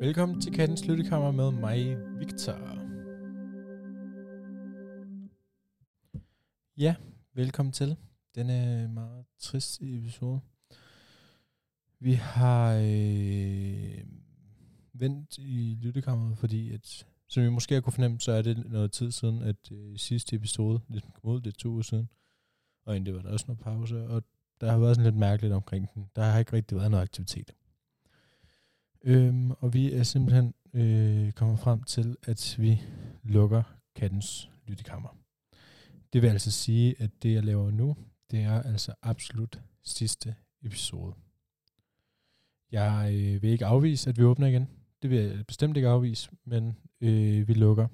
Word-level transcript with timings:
Velkommen 0.00 0.40
til 0.40 0.52
Kattens 0.52 0.86
Lyttekammer 0.86 1.30
med 1.30 1.50
mig, 1.50 1.96
Victor. 2.18 2.54
Ja, 6.78 6.94
velkommen 7.34 7.72
til 7.72 7.96
denne 8.34 8.88
meget 8.88 9.24
trist 9.38 9.82
episode. 9.82 10.40
Vi 12.00 12.12
har 12.12 12.72
øh, 12.74 14.04
vendt 14.92 15.38
i 15.38 15.78
lyttekammeret, 15.80 16.38
fordi 16.38 16.72
at, 16.72 17.06
som 17.28 17.42
vi 17.42 17.48
måske 17.48 17.74
har 17.74 17.80
kunne 17.80 17.92
fornemme, 17.92 18.20
så 18.20 18.32
er 18.32 18.42
det 18.42 18.70
noget 18.70 18.92
tid 18.92 19.10
siden, 19.12 19.42
at 19.42 19.72
øh, 19.72 19.98
sidste 19.98 20.36
episode 20.36 20.80
ligesom 20.88 21.10
kom 21.10 21.30
ud, 21.30 21.40
det 21.40 21.54
er 21.54 21.58
to 21.58 21.68
uger 21.68 21.82
siden. 21.82 22.08
Og 22.86 22.94
egentlig 22.94 23.12
det 23.12 23.16
var 23.16 23.22
der 23.22 23.32
også 23.32 23.44
noget 23.48 23.60
pause, 23.60 24.08
og 24.08 24.22
der 24.60 24.70
har 24.70 24.78
været 24.78 24.96
sådan 24.96 25.10
lidt 25.10 25.20
mærkeligt 25.20 25.54
omkring 25.54 25.88
den. 25.94 26.10
Der 26.16 26.24
har 26.24 26.38
ikke 26.38 26.52
rigtig 26.52 26.78
været 26.78 26.90
noget 26.90 27.02
aktivitet. 27.02 27.52
Øhm, 29.04 29.50
og 29.50 29.74
vi 29.74 29.92
er 29.92 30.02
simpelthen 30.02 30.54
øh, 30.74 31.32
kommet 31.32 31.58
frem 31.58 31.82
til, 31.82 32.16
at 32.22 32.56
vi 32.58 32.80
lukker 33.22 33.62
kattens 33.94 34.50
lyttekammer. 34.66 35.16
Det 36.12 36.22
vil 36.22 36.28
altså 36.28 36.50
sige, 36.50 37.02
at 37.02 37.10
det 37.22 37.34
jeg 37.34 37.44
laver 37.44 37.70
nu, 37.70 37.96
det 38.30 38.40
er 38.40 38.62
altså 38.62 38.94
absolut 39.02 39.60
sidste 39.82 40.34
episode. 40.62 41.14
Jeg 42.72 43.10
øh, 43.14 43.42
vil 43.42 43.50
ikke 43.50 43.66
afvise, 43.66 44.10
at 44.10 44.18
vi 44.18 44.24
åbner 44.24 44.46
igen. 44.46 44.68
Det 45.02 45.10
vil 45.10 45.18
jeg 45.18 45.46
bestemt 45.46 45.76
ikke 45.76 45.88
afvise, 45.88 46.30
men 46.44 46.76
øh, 47.00 47.48
vi 47.48 47.54
lukker. 47.54 47.88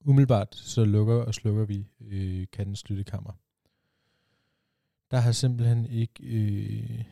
Umiddelbart 0.00 0.54
så 0.54 0.84
lukker 0.84 1.14
og 1.14 1.34
slukker 1.34 1.64
vi 1.64 1.86
øh, 2.00 2.46
kattens 2.52 2.88
lyttekammer. 2.88 3.32
Der 5.10 5.16
har 5.16 5.32
simpelthen 5.32 5.86
ikke 5.86 6.24
øh, 6.24 7.04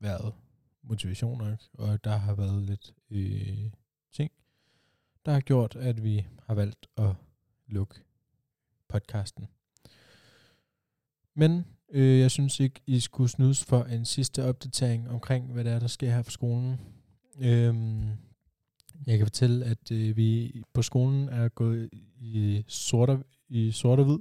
været 0.00 0.34
motivation 0.82 1.38
nok, 1.38 1.58
og 1.72 2.04
der 2.04 2.16
har 2.16 2.34
været 2.34 2.62
lidt 2.62 2.94
øh, 3.10 3.70
ting, 4.12 4.30
der 5.26 5.32
har 5.32 5.40
gjort, 5.40 5.76
at 5.76 6.04
vi 6.04 6.26
har 6.46 6.54
valgt 6.54 6.86
at 6.96 7.14
lukke 7.66 7.94
podcasten. 8.88 9.48
Men 11.34 11.64
øh, 11.90 12.18
jeg 12.18 12.30
synes 12.30 12.60
ikke, 12.60 12.80
I 12.86 13.00
skulle 13.00 13.30
snydes 13.30 13.64
for 13.64 13.84
en 13.84 14.04
sidste 14.04 14.44
opdatering 14.44 15.10
omkring, 15.10 15.52
hvad 15.52 15.64
der 15.64 15.70
er, 15.70 15.78
der 15.78 15.86
sker 15.86 16.10
her 16.10 16.22
på 16.22 16.30
skolen. 16.30 16.80
Øhm, 17.40 18.08
jeg 19.06 19.18
kan 19.18 19.26
fortælle, 19.26 19.64
at 19.64 19.92
øh, 19.92 20.16
vi 20.16 20.62
på 20.74 20.82
skolen 20.82 21.28
er 21.28 21.48
gået 21.48 21.90
i 22.20 22.64
sort 22.66 23.10
og, 23.10 23.24
i 23.48 23.72
sort 23.72 23.98
og 23.98 24.04
hvid, 24.04 24.18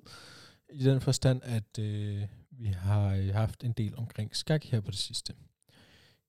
i 0.74 0.84
den 0.84 1.02
forstand, 1.02 1.42
at 1.44 1.80
øh, 1.80 2.22
vi 2.52 2.66
har 2.66 3.16
øh, 3.16 3.34
haft 3.34 3.64
en 3.64 3.72
del 3.72 3.96
omkring 3.98 4.36
skak 4.36 4.64
her 4.64 4.82
på 4.82 4.92
det 4.92 5.00
sidste. 5.00 5.34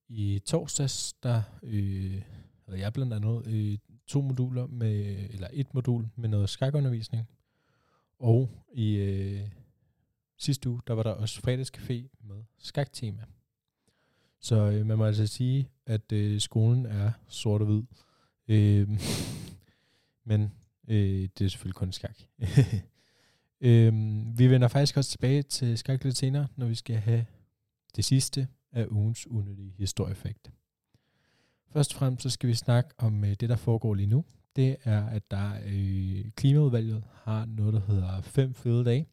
I 0.09 0.39
torsdags, 0.47 1.13
der 1.23 1.43
øh, 1.63 2.23
havde 2.67 2.81
jeg 2.81 2.93
blandt 2.93 3.13
andet 3.13 3.47
øh, 3.47 3.79
to 4.07 4.21
moduler 4.21 4.67
med, 4.67 5.17
eller 5.31 5.49
et 5.53 5.75
modul 5.75 6.07
med 6.17 6.29
noget 6.29 6.49
skakundervisning. 6.49 7.29
Og 8.19 8.51
i 8.73 8.97
øh, 8.97 9.49
sidste 10.39 10.69
uge, 10.69 10.81
der 10.87 10.95
var 10.95 11.03
der 11.03 11.11
også 11.11 11.41
fredagscafé 11.41 12.27
med 12.29 12.43
skaktema. 12.59 13.23
Så 14.41 14.57
øh, 14.57 14.87
man 14.87 14.99
må 14.99 15.05
altså 15.05 15.27
sige, 15.27 15.71
at 15.87 16.13
øh, 16.13 16.41
skolen 16.41 16.87
er 16.87 17.11
sort 17.29 17.61
og 17.61 17.67
hvid. 17.67 17.83
Øh, 18.49 18.89
men 20.29 20.53
øh, 20.89 21.29
det 21.39 21.45
er 21.45 21.49
selvfølgelig 21.49 21.75
kun 21.75 21.93
skak. 21.93 22.19
øh, 23.61 23.93
vi 24.39 24.51
vender 24.51 24.69
faktisk 24.69 24.97
også 24.97 25.11
tilbage 25.11 25.43
til 25.43 25.79
skak 25.79 26.05
lidt 26.05 26.17
senere, 26.17 26.47
når 26.57 26.67
vi 26.67 26.75
skal 26.75 26.97
have 26.97 27.27
det 27.97 28.05
sidste 28.05 28.49
af 28.73 28.87
ugens 28.91 29.27
unødige 29.27 29.75
historieeffekt. 29.79 30.51
Først 31.71 31.95
og 31.95 31.99
fremmest 31.99 32.23
så 32.23 32.31
skal 32.31 32.49
vi 32.49 32.55
snakke 32.55 32.91
om 32.99 33.25
øh, 33.25 33.31
det, 33.31 33.49
der 33.49 33.57
foregår 33.57 33.95
lige 33.95 34.07
nu. 34.07 34.25
Det 34.57 34.77
er, 34.85 35.07
at 35.07 35.31
der 35.31 35.53
øh, 35.67 36.25
klimaudvalget 36.37 37.05
har 37.23 37.45
noget, 37.45 37.75
der 37.75 37.81
hedder 37.81 38.21
fem 38.21 38.55
fede 38.55 38.85
dage. 38.85 39.07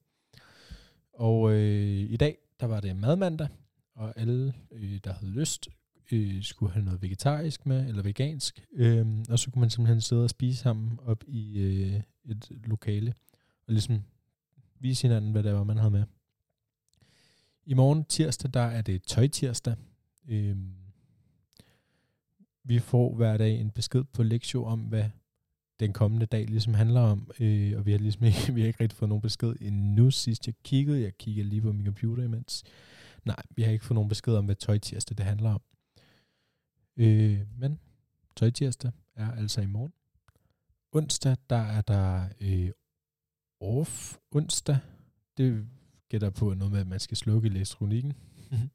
Og 1.16 1.52
øh, 1.52 2.12
i 2.12 2.18
dag, 2.18 2.38
der 2.59 2.66
var 2.66 2.80
det 2.80 2.96
madmandag, 2.96 3.48
og 3.96 4.20
alle, 4.20 4.53
øh, 4.72 5.00
der 5.03 5.14
havde 5.14 5.31
lyst, 5.31 5.68
øh, 6.12 6.44
skulle 6.44 6.72
have 6.72 6.86
noget 6.86 7.02
vegetarisk 7.02 7.66
med, 7.66 7.88
eller 7.88 8.03
vegansk. 8.03 8.66
Øh, 8.74 9.08
og 9.30 9.40
så 9.40 9.52
kunne 9.52 9.59
man 9.59 9.70
simpelthen 9.70 10.02
sidde 10.02 10.24
og 10.24 10.30
spise 10.30 10.58
sammen 10.58 11.00
op 11.06 11.24
i 11.28 11.59
øh, 11.59 12.02
et 12.26 12.52
lokale, 12.64 13.14
og 13.68 13.74
ligesom 13.74 14.03
vise 14.80 15.02
hinanden, 15.02 15.31
hvad 15.31 15.44
det 15.44 15.53
var, 15.53 15.64
man 15.64 15.78
havde 15.78 15.92
med. 15.92 16.03
I 17.66 17.74
morgen 17.74 18.06
tirsdag, 18.06 18.53
der 18.53 18.59
er 18.59 18.82
det 18.82 19.03
tøj 19.03 19.28
tirsdag. 19.28 19.76
Øhm, 20.28 20.74
vi 22.64 22.80
får 22.80 23.16
hver 23.16 23.38
dag 23.38 23.59
en 23.59 23.72
besked 23.72 24.03
på 24.03 24.24
lektion 24.24 24.68
om, 24.68 24.80
hvad 24.80 25.09
den 25.80 25.94
kommende 25.94 26.25
dag 26.25 26.46
ligesom 26.46 26.74
handler 26.74 27.02
om, 27.02 27.31
øh, 27.40 27.78
og 27.78 27.86
vi 27.86 27.91
har 27.91 28.00
ligesom 28.00 28.24
ikke, 28.24 28.40
vi 28.56 28.62
har 28.62 28.68
ikke 28.68 28.84
rigtig 28.84 28.97
fået 28.97 29.09
nogen 29.09 29.22
besked 29.22 29.56
endnu 29.62 30.12
sidst 30.12 30.47
jeg 30.47 30.56
kiggede. 30.63 31.02
Jeg 31.02 31.18
kiggede 31.18 31.50
lige 31.50 31.62
på 31.62 31.72
min 31.72 31.86
computer 31.86 32.24
imens. 32.24 32.63
Nej, 33.25 33.44
vi 33.50 33.62
har 33.62 33.72
ikke 33.72 33.85
fået 33.85 33.96
nogen 33.96 34.09
besked 34.09 34.34
om, 34.34 34.46
hvad 34.46 34.56
tøj 34.56 34.78
tirsdag 34.78 35.18
det 35.18 35.25
handler 35.25 35.50
om. 35.50 35.62
Øh, 36.97 37.40
men 37.58 37.80
tøj 38.35 38.50
tirsdag 38.50 38.91
er 39.16 39.31
altså 39.31 39.62
i 39.62 39.66
morgen. 39.66 39.94
Onsdag, 40.91 41.38
der 41.50 41.56
er 41.56 41.81
der 41.81 42.30
øh, 42.41 42.72
off 43.59 44.18
onsdag. 44.31 44.78
Det 45.38 45.68
gætter 46.09 46.30
på 46.30 46.53
noget 46.53 46.72
med, 46.72 46.80
at 46.80 46.88
man 46.88 47.00
skal 47.00 47.18
slukke 47.18 47.47
elektronikken. 47.47 48.14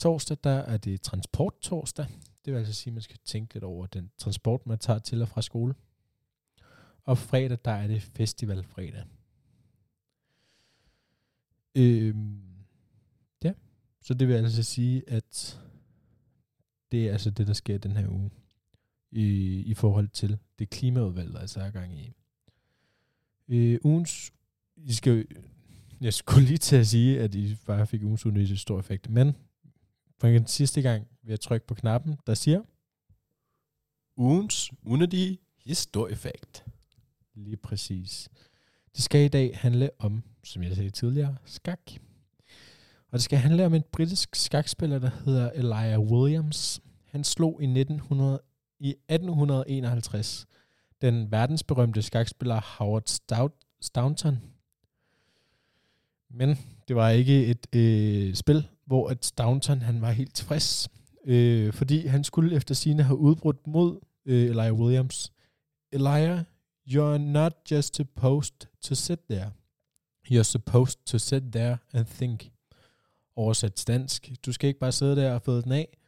Torsdag, 0.00 0.36
der 0.44 0.50
er 0.50 0.76
det 0.76 1.02
transport 1.02 1.54
torsdag. 1.60 2.06
Det 2.48 2.54
vil 2.54 2.58
altså 2.58 2.74
sige, 2.74 2.90
at 2.90 2.94
man 2.94 3.02
skal 3.02 3.18
tænke 3.24 3.54
lidt 3.54 3.64
over 3.64 3.86
den 3.86 4.10
transport, 4.18 4.66
man 4.66 4.78
tager 4.78 4.98
til 4.98 5.22
og 5.22 5.28
fra 5.28 5.42
skole. 5.42 5.74
Og 7.04 7.18
fredag, 7.18 7.58
der 7.64 7.70
er 7.70 7.86
det 7.86 8.02
festival 8.02 8.64
fredag. 8.64 9.04
Øhm, 11.74 12.42
ja, 13.44 13.52
så 14.00 14.14
det 14.14 14.28
vil 14.28 14.34
altså 14.34 14.62
sige, 14.62 15.10
at 15.10 15.60
det 16.92 17.08
er 17.08 17.12
altså 17.12 17.30
det, 17.30 17.46
der 17.46 17.52
sker 17.52 17.78
den 17.78 17.96
her 17.96 18.08
uge 18.08 18.30
i, 19.10 19.56
i 19.62 19.74
forhold 19.74 20.08
til 20.08 20.38
det 20.58 20.70
klimaudvalg, 20.70 21.32
der 21.32 21.38
altså 21.38 21.60
er 21.60 21.70
gang 21.70 22.00
i. 22.00 22.12
Øh, 23.48 23.78
ugens, 23.84 24.32
I 24.76 24.92
skal 24.92 25.26
jeg 26.00 26.14
skulle 26.14 26.46
lige 26.46 26.58
til 26.58 26.76
at 26.76 26.86
sige, 26.86 27.20
at 27.20 27.34
I 27.34 27.56
bare 27.66 27.86
fik 27.86 28.02
ugens 28.02 28.26
unødige 28.26 28.56
stor 28.56 28.78
effekt. 28.78 29.10
Men 29.10 29.36
for 30.18 30.28
den 30.28 30.46
sidste 30.46 30.82
gang 30.82 31.08
vil 31.28 31.32
jeg 31.32 31.40
trykke 31.40 31.66
på 31.66 31.74
knappen, 31.74 32.18
der 32.26 32.34
siger... 32.34 32.62
Ugens 34.16 34.70
unødige 34.82 35.38
historieeffekt. 35.64 36.64
Lige 37.34 37.56
præcis. 37.56 38.28
Det 38.94 39.02
skal 39.02 39.24
i 39.24 39.28
dag 39.28 39.58
handle 39.58 39.90
om, 39.98 40.22
som 40.44 40.62
jeg 40.62 40.76
sagde 40.76 40.90
tidligere, 40.90 41.36
skak. 41.44 41.80
Og 43.10 43.12
det 43.12 43.22
skal 43.22 43.38
handle 43.38 43.66
om 43.66 43.74
en 43.74 43.82
britisk 43.92 44.36
skakspiller, 44.36 44.98
der 44.98 45.10
hedder 45.24 45.50
Elijah 45.50 46.00
Williams. 46.00 46.80
Han 47.04 47.24
slog 47.24 47.62
i, 47.62 47.64
1900, 47.64 48.40
i 48.78 48.88
1851 48.88 50.46
den 51.02 51.30
verdensberømte 51.32 52.02
skakspiller 52.02 52.60
Howard 52.78 53.06
Stout, 53.06 53.52
Staunton 53.80 54.38
men 56.30 56.58
det 56.88 56.96
var 56.96 57.08
ikke 57.08 57.46
et 57.46 57.76
øh, 57.76 58.34
spil, 58.34 58.68
hvor 58.84 59.08
at 59.08 59.24
Staunton 59.24 59.82
han 59.82 60.00
var 60.00 60.10
helt 60.10 60.34
tilfreds, 60.34 60.88
øh, 61.24 61.72
fordi 61.72 62.06
han 62.06 62.24
skulle 62.24 62.56
efter 62.56 62.74
sine 62.74 63.02
have 63.02 63.18
udbrudt 63.18 63.66
mod 63.66 64.00
øh, 64.26 64.50
Elijah 64.50 64.74
Williams. 64.74 65.32
Elijah, 65.92 66.44
you're 66.90 67.18
not 67.18 67.52
just 67.70 67.96
supposed 67.96 68.66
to 68.82 68.94
sit 68.94 69.20
there. 69.30 69.50
You're 70.30 70.42
supposed 70.42 70.98
to 71.06 71.18
sit 71.18 71.42
there 71.52 71.78
and 71.92 72.06
think. 72.06 72.50
Oversat 73.36 73.84
dansk. 73.86 74.32
Du 74.46 74.52
skal 74.52 74.68
ikke 74.68 74.80
bare 74.80 74.92
sidde 74.92 75.16
der 75.16 75.34
og 75.34 75.42
få 75.42 75.60
den 75.60 75.72
af. 75.72 75.98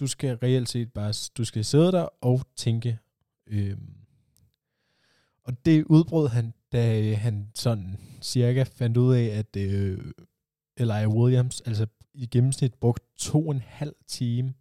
Du 0.00 0.06
skal 0.06 0.36
reelt 0.36 0.68
set 0.68 0.92
bare, 0.92 1.14
du 1.36 1.44
skal 1.44 1.64
sidde 1.64 1.92
der 1.92 2.08
og 2.20 2.42
tænke. 2.56 2.98
Øh, 3.46 3.76
og 5.44 5.66
det 5.66 5.84
udbrød 5.84 6.28
han 6.28 6.52
da 6.72 7.14
han 7.14 7.50
sådan 7.54 7.98
cirka 8.22 8.62
fandt 8.62 8.96
ud 8.96 9.14
af, 9.14 9.24
at 9.24 9.56
øh, 9.56 9.98
Elijah 10.76 11.08
Williams 11.08 11.60
altså 11.60 11.86
i 12.14 12.26
gennemsnit 12.26 12.74
brugt 12.74 13.02
to 13.16 13.46
og 13.46 13.54
en 13.54 13.62
halv 13.66 13.94
time 14.06 14.54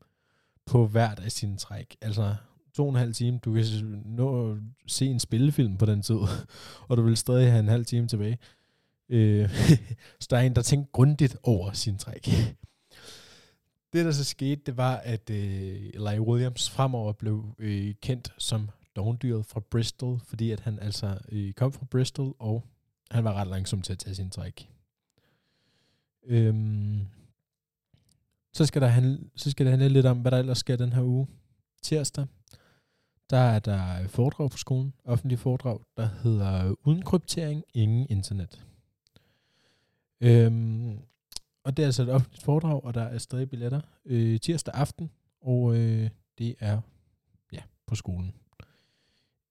på 0.65 0.87
hvert 0.87 1.19
af 1.19 1.31
sine 1.31 1.57
træk. 1.57 1.97
Altså 2.01 2.35
to 2.73 2.83
og 2.83 2.89
en 2.89 2.95
halv 2.95 3.13
time, 3.13 3.37
du 3.37 3.53
kan 3.53 3.63
nå 4.05 4.51
at 4.51 4.57
se 4.87 5.05
en 5.05 5.19
spillefilm 5.19 5.77
på 5.77 5.85
den 5.85 6.01
tid, 6.01 6.19
og 6.87 6.97
du 6.97 7.01
vil 7.01 7.17
stadig 7.17 7.51
have 7.51 7.59
en 7.59 7.67
halv 7.67 7.85
time 7.85 8.07
tilbage. 8.07 8.37
Øh, 9.09 9.49
så 10.19 10.27
der 10.29 10.37
er 10.37 10.41
en, 10.41 10.55
der 10.55 10.61
tænker 10.61 10.91
grundigt 10.91 11.37
over 11.43 11.71
sin 11.71 11.97
træk. 11.97 12.25
det, 13.93 14.05
der 14.05 14.11
så 14.11 14.23
skete, 14.23 14.61
det 14.65 14.77
var, 14.77 14.95
at 14.95 15.29
øh, 15.29 15.89
Larry 15.93 16.19
Williams 16.19 16.69
fremover 16.69 17.13
blev 17.13 17.55
øh, 17.59 17.93
kendt 18.01 18.33
som 18.37 18.69
dogndyret 18.95 19.45
fra 19.45 19.59
Bristol, 19.59 20.19
fordi 20.23 20.51
at 20.51 20.59
han 20.59 20.79
altså 20.79 21.17
øh, 21.31 21.53
kom 21.53 21.73
fra 21.73 21.85
Bristol, 21.85 22.35
og 22.39 22.65
han 23.11 23.23
var 23.23 23.33
ret 23.33 23.47
langsom 23.47 23.81
til 23.81 23.93
at 23.93 23.99
tage 23.99 24.15
sin 24.15 24.29
træk. 24.29 24.69
Øhm, 26.25 27.07
så 28.59 28.65
skal, 28.65 28.81
der 28.81 28.87
handle, 28.87 29.19
så 29.35 29.51
skal 29.51 29.65
det 29.65 29.71
handle 29.71 29.89
lidt 29.89 30.05
om, 30.05 30.21
hvad 30.21 30.31
der 30.31 30.37
ellers 30.37 30.57
sker 30.57 30.75
den 30.75 30.93
her 30.93 31.03
uge. 31.03 31.27
Tirsdag, 31.81 32.25
der 33.29 33.37
er 33.37 33.59
der 33.59 34.07
foredrag 34.07 34.51
på 34.51 34.57
skolen, 34.57 34.93
offentlig 35.03 35.39
foredrag, 35.39 35.79
der 35.97 36.09
hedder 36.23 36.75
Uden 36.83 37.01
kryptering, 37.01 37.63
ingen 37.73 38.07
internet. 38.09 38.65
Øhm, 40.21 40.99
og 41.63 41.77
det 41.77 41.83
er 41.83 41.87
altså 41.87 42.03
et 42.03 42.09
offentligt 42.09 42.43
foredrag, 42.43 42.83
og 42.83 42.93
der 42.93 43.01
er 43.01 43.17
stadig 43.17 43.49
billetter 43.49 43.81
øh, 44.05 44.39
tirsdag 44.39 44.73
aften, 44.73 45.11
og 45.41 45.75
øh, 45.75 46.09
det 46.37 46.55
er 46.59 46.81
ja 47.51 47.61
på 47.85 47.95
skolen. 47.95 48.35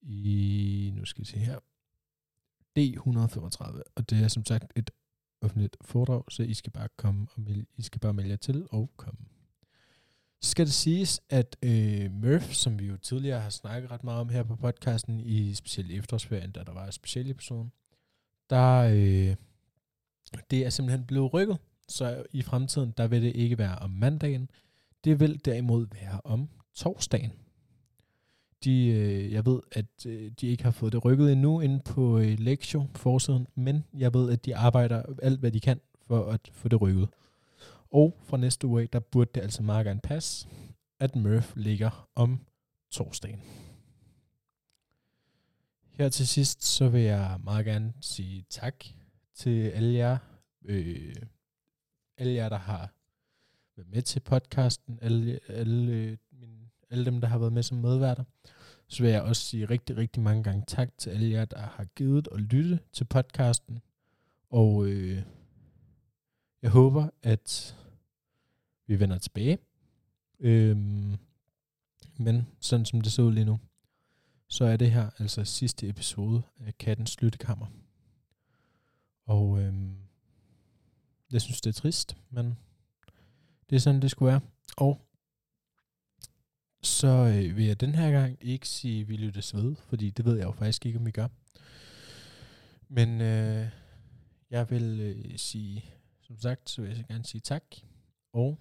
I, 0.02 0.92
nu 0.94 1.04
skal 1.04 1.20
vi 1.20 1.26
se 1.26 1.38
her, 1.38 1.58
D135, 2.78 3.82
og 3.96 4.10
det 4.10 4.24
er 4.24 4.28
som 4.28 4.44
sagt 4.44 4.72
et 4.76 4.90
offentligt 5.42 5.76
foredrag, 5.80 6.24
så 6.28 6.42
I 6.42 6.54
skal 6.54 6.72
bare 6.72 6.88
komme 6.96 7.26
og 7.34 7.40
melde, 7.40 7.66
I 7.76 7.82
skal 7.82 8.00
bare 8.00 8.14
melde 8.14 8.30
jer 8.30 8.36
til 8.36 8.66
og 8.70 8.90
komme. 8.96 9.20
Så 10.40 10.50
skal 10.50 10.66
det 10.66 10.74
siges, 10.74 11.20
at 11.30 11.56
øh, 11.62 12.12
Murph, 12.12 12.52
som 12.52 12.78
vi 12.78 12.86
jo 12.86 12.96
tidligere 12.96 13.40
har 13.40 13.50
snakket 13.50 13.90
ret 13.90 14.04
meget 14.04 14.20
om 14.20 14.28
her 14.28 14.42
på 14.42 14.56
podcasten, 14.56 15.20
i 15.20 15.54
specielt 15.54 15.90
efterårsferien, 15.90 16.50
da 16.50 16.64
der 16.64 16.72
var 16.72 16.86
en 16.86 16.92
speciel 16.92 17.30
episode, 17.30 17.70
der 18.50 18.78
øh, 18.78 19.36
det 20.50 20.66
er 20.66 20.70
simpelthen 20.70 21.06
blevet 21.06 21.32
rykket, 21.34 21.58
så 21.88 22.24
i 22.30 22.42
fremtiden, 22.42 22.94
der 22.96 23.06
vil 23.06 23.22
det 23.22 23.36
ikke 23.36 23.58
være 23.58 23.78
om 23.78 23.90
mandagen, 23.90 24.50
det 25.04 25.20
vil 25.20 25.44
derimod 25.44 25.86
være 25.92 26.20
om 26.24 26.48
torsdagen. 26.74 27.32
De, 28.64 28.86
øh, 28.86 29.32
jeg 29.32 29.46
ved, 29.46 29.60
at 29.72 30.06
øh, 30.06 30.30
de 30.40 30.46
ikke 30.46 30.64
har 30.64 30.70
fået 30.70 30.92
det 30.92 31.04
rykket 31.04 31.32
endnu 31.32 31.60
ind 31.60 31.80
på 31.80 32.18
øh, 32.18 32.38
Lektio 32.38 32.86
forsiden, 32.94 33.46
men 33.54 33.84
jeg 33.98 34.14
ved, 34.14 34.32
at 34.32 34.44
de 34.44 34.56
arbejder 34.56 35.02
alt, 35.22 35.40
hvad 35.40 35.50
de 35.52 35.60
kan 35.60 35.80
for 36.06 36.30
at 36.30 36.40
få 36.52 36.68
det 36.68 36.80
rykket. 36.80 37.08
Og 37.90 38.16
fra 38.24 38.36
næste 38.36 38.66
uge 38.66 38.86
der 38.86 39.00
burde 39.00 39.30
det 39.34 39.40
altså 39.40 39.62
meget 39.62 39.86
gerne 39.86 40.00
passe, 40.00 40.48
at 41.00 41.16
Murph 41.16 41.56
ligger 41.56 42.08
om 42.14 42.40
torsdagen. 42.90 43.42
Her 45.90 46.08
til 46.08 46.28
sidst, 46.28 46.64
så 46.64 46.88
vil 46.88 47.00
jeg 47.00 47.40
meget 47.44 47.64
gerne 47.64 47.92
sige 48.00 48.44
tak 48.50 48.84
til 49.34 49.68
alle 49.68 49.94
jer, 49.94 50.18
øh, 50.64 51.14
alle 52.16 52.32
jer, 52.32 52.48
der 52.48 52.58
har 52.58 52.92
været 53.76 53.90
med 53.90 54.02
til 54.02 54.20
podcasten, 54.20 54.98
alle, 55.02 55.40
alle, 55.48 56.18
alle 56.90 57.04
dem, 57.04 57.20
der 57.20 57.28
har 57.28 57.38
været 57.38 57.52
med 57.52 57.62
som 57.62 57.78
medværter. 57.78 58.24
Så 58.88 59.02
vil 59.02 59.12
jeg 59.12 59.22
også 59.22 59.42
sige 59.42 59.64
rigtig, 59.64 59.96
rigtig 59.96 60.22
mange 60.22 60.42
gange 60.42 60.64
tak 60.66 60.88
til 60.98 61.10
alle 61.10 61.30
jer, 61.30 61.44
der 61.44 61.60
har 61.60 61.84
givet 61.84 62.28
og 62.28 62.38
lyttet 62.38 62.78
til 62.92 63.04
podcasten. 63.04 63.78
Og 64.50 64.86
øh, 64.86 65.22
jeg 66.62 66.70
håber, 66.70 67.08
at 67.22 67.76
vi 68.86 69.00
vender 69.00 69.18
tilbage. 69.18 69.58
Øhm, 70.40 71.16
men 72.16 72.46
sådan 72.60 72.86
som 72.86 73.00
det 73.00 73.12
ser 73.12 73.22
ud 73.22 73.32
lige 73.32 73.44
nu, 73.44 73.60
så 74.48 74.64
er 74.64 74.76
det 74.76 74.90
her 74.90 75.10
altså 75.18 75.44
sidste 75.44 75.88
episode 75.88 76.42
af 76.66 76.78
Kattens 76.78 77.22
Lyttekammer. 77.22 77.66
Og 79.26 79.60
øhm, 79.60 79.96
jeg 81.32 81.40
synes, 81.40 81.60
det 81.60 81.70
er 81.70 81.80
trist, 81.80 82.16
men 82.30 82.58
det 83.70 83.76
er 83.76 83.80
sådan, 83.80 84.02
det 84.02 84.10
skulle 84.10 84.30
være. 84.30 84.40
Og 84.76 85.07
så 86.88 87.08
øh, 87.08 87.56
vil 87.56 87.64
jeg 87.64 87.80
den 87.80 87.94
her 87.94 88.10
gang 88.10 88.38
ikke 88.40 88.68
sige, 88.68 89.00
at 89.00 89.08
vi 89.08 89.16
lyttes 89.16 89.54
ved, 89.54 89.76
fordi 89.76 90.10
det 90.10 90.24
ved 90.24 90.36
jeg 90.36 90.44
jo 90.44 90.52
faktisk 90.52 90.86
ikke, 90.86 90.98
om 90.98 91.06
vi 91.06 91.10
gør. 91.10 91.28
Men 92.88 93.20
øh, 93.20 93.66
jeg 94.50 94.70
vil 94.70 95.00
øh, 95.00 95.38
sige, 95.38 95.84
som 96.20 96.38
sagt, 96.38 96.70
så 96.70 96.82
vil 96.82 96.96
jeg 96.96 97.04
gerne 97.08 97.24
sige 97.24 97.40
tak. 97.40 97.62
Og 98.32 98.58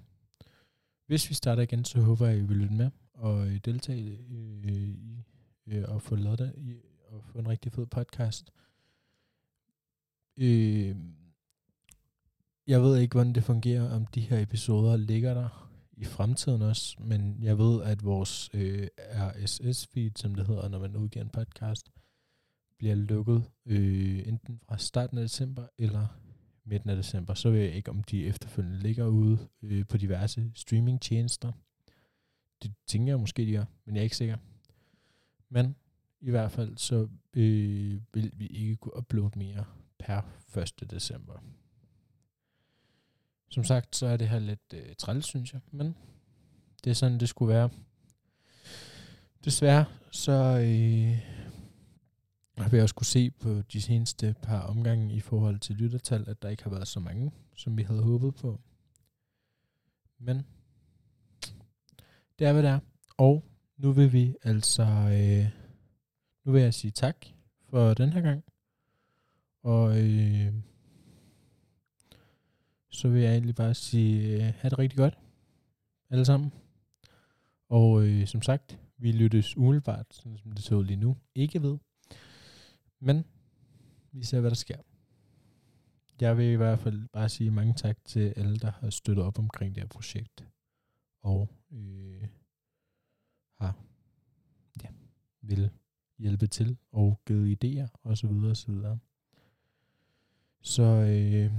hvis 1.06 1.30
vi 1.30 1.34
starter 1.34 1.64
igen, 1.64 1.86
så 1.86 2.02
håber 2.02 2.26
jeg, 2.26 2.36
at 2.36 2.42
I 2.42 2.46
vil 2.46 2.58
lytte 2.58 2.76
med 2.76 2.90
og 3.14 3.48
øh, 3.48 3.58
deltage 3.66 4.18
øh, 4.30 4.72
i 4.72 5.24
øh, 5.68 5.84
og 5.88 6.02
få 6.02 6.16
lavet 6.16 6.40
det 6.40 6.54
i, 6.58 6.76
og 7.08 7.24
få 7.24 7.40
en 7.40 7.48
rigtig 7.48 7.72
fed 7.72 7.86
podcast. 7.86 8.52
Øh, 10.38 10.96
jeg 12.68 12.82
ved 12.82 12.98
ikke, 12.98 13.14
hvordan 13.14 13.34
det 13.34 13.44
fungerer, 13.44 13.96
om 13.96 14.06
de 14.06 14.22
her 14.22 14.40
episoder 14.40 14.98
ligger 14.98 15.34
der 15.34 15.67
i 15.98 16.06
fremtiden 16.06 16.62
også, 16.62 16.96
men 17.00 17.38
jeg 17.42 17.58
ved, 17.58 17.84
at 17.84 18.04
vores 18.04 18.50
øh, 18.54 18.88
RSS-feed, 18.98 20.12
som 20.16 20.36
det 20.36 20.48
hedder, 20.48 20.70
når 20.70 20.80
man 20.80 20.96
udgiver 20.96 21.26
en 21.26 21.30
podcast, 21.30 21.90
bliver 22.78 22.96
lukket 22.96 23.44
øh, 23.66 24.28
enten 24.28 24.60
fra 24.68 24.78
starten 24.78 25.18
af 25.18 25.22
december 25.22 25.68
eller 25.78 26.08
midten 26.66 26.90
af 26.90 26.96
december. 26.96 27.34
Så 27.34 27.50
ved 27.50 27.60
jeg 27.60 27.74
ikke, 27.74 27.90
om 27.90 28.04
de 28.04 28.26
efterfølgende 28.26 28.80
ligger 28.80 29.06
ude 29.08 29.48
øh, 29.62 29.86
på 29.88 29.98
diverse 29.98 30.52
streamingtjenester. 30.56 31.52
Det 32.64 32.74
tænker 32.88 33.12
jeg 33.14 33.20
måske, 33.20 33.46
de 33.46 33.52
gør, 33.52 33.66
men 33.86 33.96
jeg 33.96 34.02
er 34.02 34.04
ikke 34.04 34.18
sikker. 34.18 34.38
Men 35.50 35.76
i 36.22 36.30
hvert 36.30 36.52
fald, 36.52 36.78
så 36.78 37.08
øh, 37.34 38.02
vil 38.14 38.32
vi 38.36 38.48
ikke 38.48 38.76
kunne 38.76 38.98
uploade 38.98 39.40
mere 39.40 39.66
per 40.00 40.22
1. 40.58 40.92
december. 40.92 41.44
Som 43.50 43.64
sagt, 43.64 43.96
så 43.96 44.06
er 44.06 44.18
det 44.18 44.30
her 44.30 44.40
lidt 44.40 44.74
øh, 44.74 44.96
træls, 44.98 45.26
synes 45.26 45.54
jeg, 45.54 45.62
men 45.72 45.96
det 46.84 46.90
er 46.90 46.94
sådan, 46.94 47.20
det 47.20 47.30
skulle 47.30 47.54
være. 47.54 47.70
Desværre, 49.46 49.86
så 50.12 50.32
øh, 50.34 51.20
har 52.58 52.70
vi 52.70 52.80
også 52.80 52.96
kunne 52.96 53.06
se 53.06 53.32
på 53.32 53.62
de 53.62 53.82
seneste 53.82 54.36
par 54.42 54.62
omgange 54.62 55.14
i 55.14 55.20
forhold 55.20 55.60
til 55.60 55.76
lyttertal, 55.76 56.30
at 56.30 56.42
der 56.42 56.50
ikke 56.50 56.64
har 56.64 56.70
været 56.70 56.88
så 56.88 57.00
mange, 57.00 57.32
som 57.56 57.78
vi 57.78 57.84
havde 57.84 58.04
håbet 58.04 58.36
på. 58.36 58.60
Men 60.20 60.46
det 62.40 62.48
er, 62.48 62.54
hvad 62.54 62.64
det 62.64 62.72
er. 62.72 62.80
Og 63.18 63.44
nu 63.78 63.92
vil 63.92 64.14
vi 64.14 64.36
altså, 64.44 64.84
øh, 64.84 65.50
nu 66.44 66.52
vil 66.52 66.62
jeg 66.62 66.74
sige 66.74 66.92
tak 66.92 67.26
for 67.70 67.94
den 67.94 68.14
her 68.14 68.22
gang. 68.22 68.44
Og 69.64 70.02
øh, 70.02 70.54
så 72.90 73.10
vil 73.10 73.22
jeg 73.22 73.32
egentlig 73.32 73.56
bare 73.56 73.74
sige, 73.74 74.36
øh, 74.36 74.54
have 74.58 74.70
det 74.70 74.80
rigtig 74.80 74.98
godt, 74.98 75.18
alle 76.10 76.26
sammen. 76.26 76.54
Og 77.70 78.04
øh, 78.04 78.28
som 78.28 78.42
sagt, 78.42 78.80
vi 78.98 79.12
lyttes 79.12 79.58
umiddelbart, 79.58 80.06
sådan 80.10 80.38
som 80.38 80.52
det 80.52 80.64
så 80.64 80.82
lige 80.82 80.98
nu, 80.98 81.18
ikke 81.36 81.62
ved. 81.62 81.78
Men 83.00 83.26
vi 84.12 84.24
ser, 84.24 84.40
hvad 84.40 84.50
der 84.50 84.56
sker. 84.56 84.78
Jeg 86.22 86.38
vil 86.38 86.46
i 86.46 86.56
hvert 86.56 86.80
fald 86.80 87.08
bare 87.14 87.30
sige 87.30 87.52
mange 87.52 87.74
tak 87.74 87.98
til 88.06 88.34
alle, 88.38 88.58
der 88.58 88.72
har 88.72 88.90
støttet 88.90 89.26
op 89.26 89.40
omkring 89.40 89.76
det 89.76 89.84
her 89.84 89.88
projekt. 89.88 90.48
Og 91.22 91.50
øh, 91.72 92.28
har 93.60 93.76
ja, 94.84 94.90
vil 95.42 95.70
hjælpe 96.18 96.48
til 96.48 96.78
og 96.92 97.22
givet 97.26 97.66
idéer 97.66 97.88
og 98.04 98.18
så 98.18 98.28
videre 98.28 98.50
og 98.50 98.58
så 98.58 98.72
videre. 98.72 99.00
Så 100.62 100.84
øh, 100.84 101.52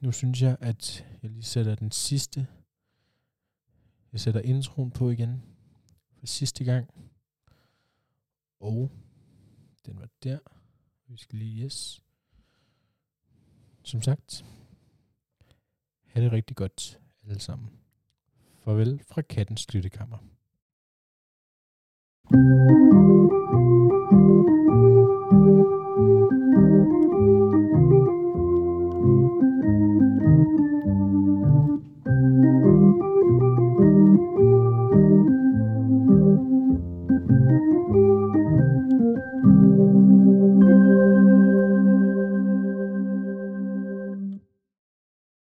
nu 0.00 0.12
synes 0.12 0.42
jeg, 0.42 0.56
at 0.60 1.06
jeg 1.22 1.30
lige 1.30 1.42
sætter 1.42 1.74
den 1.74 1.90
sidste. 1.90 2.46
Jeg 4.12 4.20
sætter 4.20 4.40
introen 4.40 4.90
på 4.90 5.10
igen 5.10 5.42
for 6.18 6.26
sidste 6.26 6.64
gang. 6.64 6.90
Og 8.60 8.90
den 9.86 10.00
var 10.00 10.08
der. 10.22 10.38
Vi 11.06 11.16
skal 11.16 11.38
lige, 11.38 11.64
yes. 11.64 12.02
Som 13.82 14.02
sagt, 14.02 14.44
have 16.06 16.24
det 16.24 16.32
rigtig 16.32 16.56
godt 16.56 17.00
alle 17.22 17.40
sammen. 17.40 17.68
Farvel 18.64 19.02
fra 19.08 19.22
kattens 19.22 19.74
lyttekammer. 19.74 20.18
thank 22.32 23.52
you 23.54 23.69